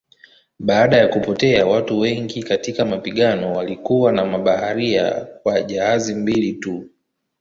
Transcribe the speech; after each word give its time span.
Baada 0.59 0.97
ya 0.97 1.07
kupotea 1.07 1.65
watu 1.65 1.99
wengi 1.99 2.43
katika 2.43 2.85
mapigano 2.85 3.53
walikuwa 3.53 4.11
na 4.11 4.25
mabaharia 4.25 5.25
kwa 5.43 5.61
jahazi 5.61 6.15
mbili 6.15 6.53
tu. 6.53 6.89